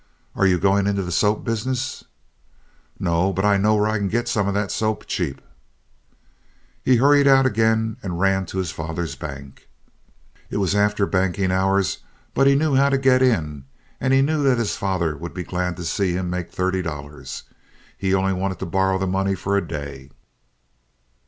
"Are 0.35 0.47
you 0.47 0.57
going 0.59 0.87
into 0.87 1.03
the 1.03 1.11
soap 1.11 1.43
business?" 1.43 2.05
"No. 2.97 3.31
But 3.31 3.45
I 3.45 3.57
know 3.57 3.75
where 3.75 3.85
I 3.87 3.99
can 3.99 4.07
get 4.07 4.27
some 4.27 4.47
of 4.47 4.55
that 4.55 4.71
soap 4.71 5.05
cheap." 5.05 5.39
He 6.83 6.95
hurried 6.95 7.27
out 7.27 7.45
again 7.45 7.97
and 8.01 8.19
ran 8.19 8.47
to 8.47 8.57
his 8.57 8.71
father's 8.71 9.15
bank. 9.15 9.69
It 10.49 10.57
was 10.57 10.73
after 10.73 11.05
banking 11.05 11.51
hours; 11.51 11.99
but 12.33 12.47
he 12.47 12.55
knew 12.55 12.73
how 12.73 12.89
to 12.89 12.97
get 12.97 13.21
in, 13.21 13.65
and 13.99 14.11
he 14.11 14.23
knew 14.23 14.41
that 14.41 14.57
his 14.57 14.75
father 14.75 15.15
would 15.15 15.35
be 15.35 15.43
glad 15.43 15.77
to 15.77 15.85
see 15.85 16.13
him 16.13 16.31
make 16.31 16.51
thirty 16.51 16.81
dollars. 16.81 17.43
He 17.95 18.15
only 18.15 18.33
wanted 18.33 18.57
to 18.57 18.65
borrow 18.65 18.97
the 18.97 19.05
money 19.05 19.35
for 19.35 19.55
a 19.55 19.61
day. 19.67 20.09